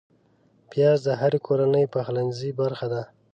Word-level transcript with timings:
پیاز 0.69 0.99
د 1.07 1.09
هرې 1.21 1.39
کورنۍ 1.47 1.85
پخلنځي 1.93 2.49
برخه 2.61 2.87
ده 2.93 3.03